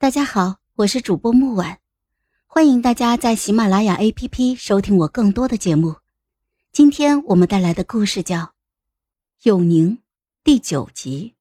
[0.00, 1.76] 大家好，我是主播木婉，
[2.46, 5.96] 欢迎大家在喜马拉雅 APP 收听我更多的节目。
[6.72, 8.36] 今天我们带来的故事叫
[9.42, 9.90] 《永宁》
[10.42, 11.34] 第九集。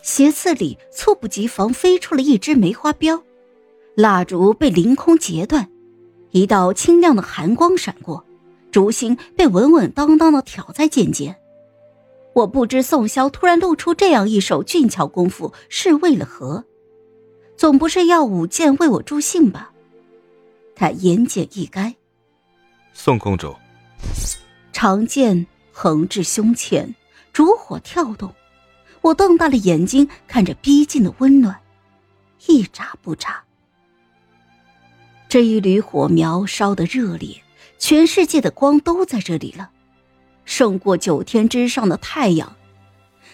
[0.00, 3.22] 斜刺里猝不及防飞出了一支梅花镖，
[3.94, 5.68] 蜡烛被凌空截断，
[6.30, 8.24] 一道清亮的寒光闪过，
[8.72, 11.36] 烛芯被稳稳当当的挑在剑尖。
[12.32, 16.64] 我不知宋潇突然露出这样一手俊俏功夫是为了何？
[17.60, 19.70] 总不是要舞剑为我助兴吧？
[20.74, 21.94] 他言简意赅。
[22.94, 23.54] 宋公主，
[24.72, 26.94] 长剑横至胸前，
[27.34, 28.34] 烛火跳动。
[29.02, 31.54] 我瞪大了眼睛看着逼近的温暖，
[32.46, 33.44] 一眨不眨。
[35.28, 37.42] 这一缕火苗烧得热烈，
[37.78, 39.68] 全世界的光都在这里了。
[40.46, 42.56] 胜过九天之上的太阳，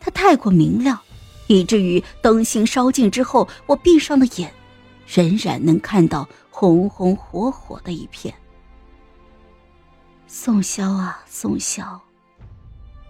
[0.00, 0.98] 它太过明亮，
[1.48, 4.52] 以至于灯芯烧尽之后，我闭上了眼，
[5.06, 8.32] 仍然能看到红红火火的一片。
[10.26, 12.00] 宋萧啊，宋萧，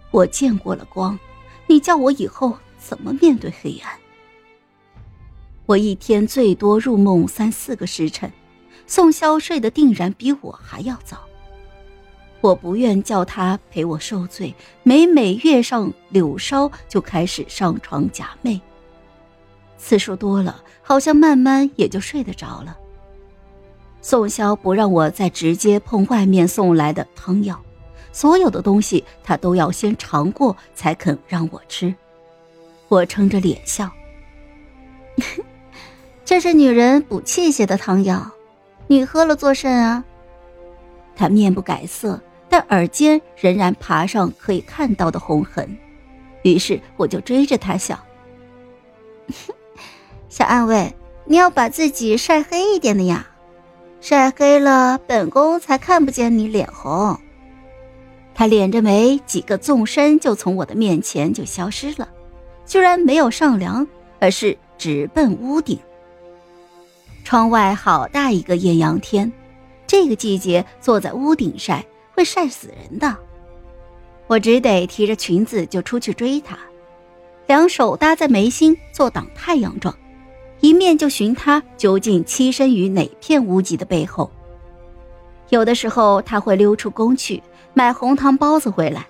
[0.09, 1.19] 我见过了光，
[1.67, 3.93] 你叫我以后怎么面对黑暗？
[5.65, 8.31] 我一天最多入梦三四个时辰，
[8.87, 11.28] 宋萧睡得定然比我还要早。
[12.41, 18.59] 我不愿叫他陪我受罪，每每月上柳梢就开始上床假寐。
[19.77, 22.77] 次数多了，好像慢慢也就睡得着了。
[24.01, 27.61] 宋萧不让我再直接碰外面送来的汤药，
[28.13, 31.93] 所有的东西他都要先尝过才肯让我吃。
[32.87, 33.91] 我撑着脸笑
[36.23, 38.31] ：“这是女人补气血的汤药，
[38.87, 40.03] 你喝了作甚啊？”
[41.15, 42.19] 他面不改色。
[42.49, 45.77] 但耳尖仍然爬上可以看到的红痕，
[46.41, 47.97] 于是我就追着他笑
[50.27, 50.93] ：“小暗卫，
[51.25, 53.27] 你要把自己晒黑一点的呀，
[54.01, 57.19] 晒黑了本宫才看不见你脸红。”
[58.33, 62.07] 他敛着眉，几个纵身就从我的面前就消失了，
[62.65, 63.85] 居然没有上梁，
[64.19, 65.77] 而是直奔屋顶。
[67.25, 69.31] 窗外好大一个艳阳天，
[69.85, 71.85] 这个季节坐在屋顶晒。
[72.19, 73.15] 会晒死人的，
[74.27, 76.59] 我只得提着裙子就出去追他，
[77.47, 79.97] 两手搭在眉心做挡太阳状，
[80.59, 84.29] 一面就寻他究竟栖身于哪片屋脊的背后。
[85.47, 87.41] 有的时候他会溜出宫去
[87.73, 89.07] 买红糖包子回来，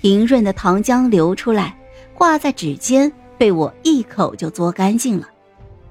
[0.00, 1.78] 莹润的糖浆流出来，
[2.14, 5.28] 挂在指尖，被我一口就嘬干净了。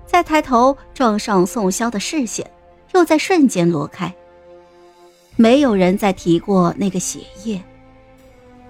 [0.08, 2.50] 再抬头撞上宋萧的视线，
[2.96, 4.12] 又在瞬间挪开。
[5.42, 7.64] 没有人再提过那个血液。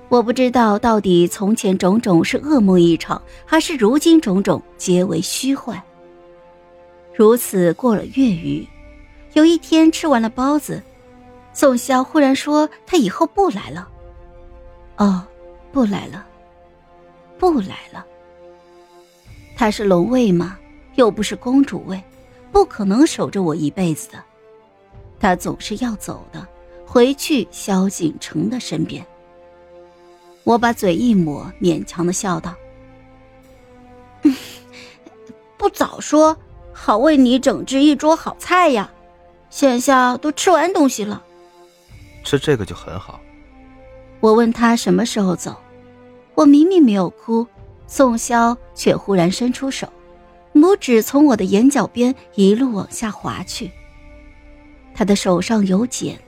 [0.08, 5.82] 我不知道到底从前种种是噩梦一场，还是如今种种皆为虚幻。
[7.16, 8.64] 如此过了月余，
[9.34, 10.80] 有一天吃完了包子，
[11.54, 13.90] 宋萧忽然说他以后不来了。
[14.98, 15.26] 哦，
[15.72, 16.24] 不来了，
[17.40, 18.06] 不来了。
[19.56, 20.56] 他是龙卫吗？
[20.94, 22.00] 又不是公主位，
[22.52, 24.24] 不可能守着我一辈子的。
[25.20, 26.48] 他总是要走的。
[26.92, 29.06] 回去萧景城的身边，
[30.44, 32.56] 我把嘴一抹，勉强的笑道
[35.56, 36.36] ：“不早说，
[36.74, 38.90] 好为你整治一桌好菜呀！
[39.52, 41.22] 现下都吃完东西了，
[42.24, 43.22] 吃这个就很好。”
[44.20, 45.56] 我问他什么时候走，
[46.34, 47.46] 我明明没有哭，
[47.86, 49.88] 宋萧却忽然伸出手，
[50.56, 53.70] 拇指从我的眼角边一路往下滑去，
[54.96, 56.20] 他的手上有茧。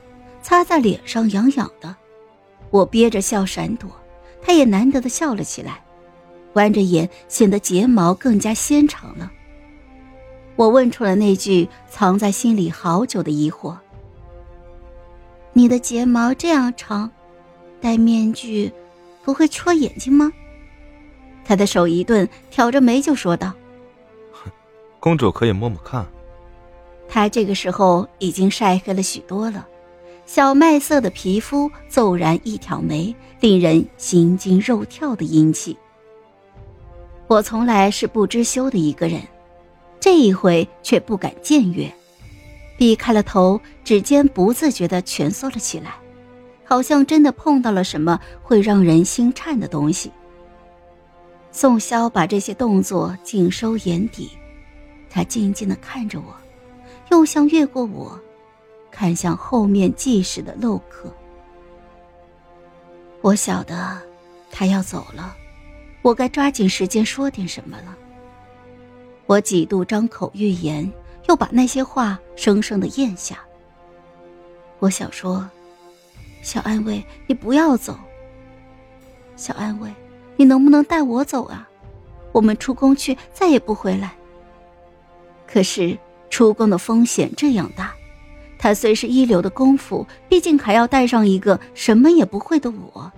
[0.42, 1.96] 擦在脸上痒痒的，
[2.70, 3.90] 我憋着笑闪躲，
[4.42, 5.84] 他也难得的笑了起来，
[6.54, 9.32] 弯着眼，显得睫毛更加纤长了。
[10.56, 13.76] 我问出了那句藏在心里好久的疑惑
[15.54, 17.10] ：“你的睫毛这样长，
[17.80, 18.72] 戴面具
[19.24, 20.32] 不会戳眼睛吗？”
[21.44, 23.54] 他的手一顿，挑着眉就说道
[25.00, 26.06] ：“公主可以摸摸看。”
[27.10, 29.68] 他这个时候已经晒黑了许多了。
[30.34, 35.76] 小麦色的皮肤，骤然一挑眉，令人心惊肉跳的阴气。
[37.28, 39.22] 我从来是不知羞的一个人，
[40.00, 41.94] 这一回却不敢僭越，
[42.78, 45.96] 避开了头，指尖不自觉地蜷缩了起来，
[46.64, 50.10] 好像真的碰到了什么会让人心颤的东西。
[51.52, 54.32] 宋潇把这些动作尽收眼底，
[55.10, 56.34] 他静静地看着我，
[57.10, 58.18] 又像越过我。
[58.92, 61.12] 看向后面计时的漏客，
[63.22, 63.98] 我晓得
[64.52, 65.36] 他要走了，
[66.02, 67.98] 我该抓紧时间说点什么了。
[69.26, 70.92] 我几度张口欲言，
[71.30, 73.40] 又把那些话生生的咽下。
[74.80, 75.50] 我想说
[76.44, 77.98] ：“小安慰，你不要走。”
[79.38, 79.90] 小安慰，
[80.36, 81.68] 你能不能带我走啊？
[82.34, 84.14] 我们出宫去，再也不回来。
[85.48, 85.98] 可是
[86.30, 87.91] 出宫的风险这样大，
[88.62, 93.12] 他虽是一流的功夫，毕竟还要带上一个什么也不会的我。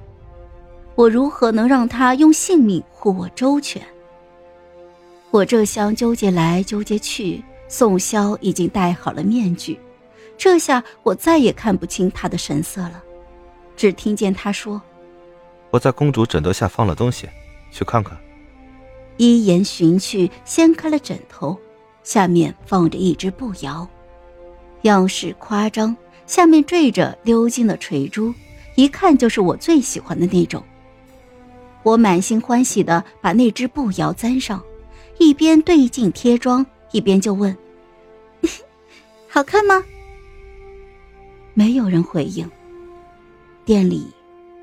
[0.96, 3.84] 我如何能让他用性命护我周全？
[5.32, 9.78] 我这厢纠结来纠结去，宋潇已经戴好了面具，
[10.38, 13.04] 这下我再也看不清他的神色了，
[13.76, 14.82] 只听见他说
[15.72, 17.28] ：“我在公主枕头下放了东西，
[17.70, 18.18] 去看看。”
[19.18, 21.60] 依言寻去，掀开了枕头，
[22.02, 23.86] 下面放着一只步摇，
[24.84, 25.96] 样式夸张，
[26.26, 28.34] 下面缀着鎏金的垂珠，
[28.76, 30.64] 一看就是我最喜欢的那种。
[31.84, 34.64] 我满心欢喜的把那只步摇簪上。
[35.20, 37.56] 一边对镜贴妆，一边就问
[39.30, 39.84] ：“好看吗？”
[41.54, 42.50] 没有人回应。
[43.64, 44.08] 店里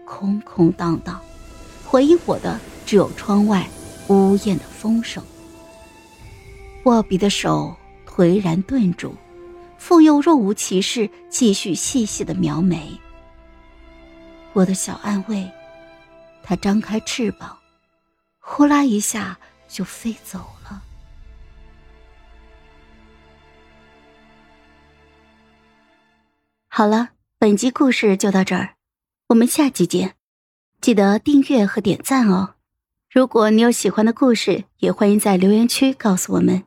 [0.05, 1.20] 空空荡荡，
[1.87, 3.67] 回应我的只有窗外
[4.08, 5.22] 呜咽的风声。
[6.82, 7.75] 握笔的手
[8.06, 9.14] 颓然顿住，
[9.81, 12.97] 复又若无其事，继续细细的描眉。
[14.53, 15.50] 我的小暗卫，
[16.44, 17.59] 他张开翅膀，
[18.38, 19.37] 呼啦一下。
[19.73, 20.82] 就飞走了。
[26.67, 28.75] 好了，本集故事就到这儿，
[29.29, 30.17] 我们下集见，
[30.81, 32.56] 记得订阅和点赞哦。
[33.09, 36.65] 如果你有喜欢的故事，也欢迎在留言区告诉我们。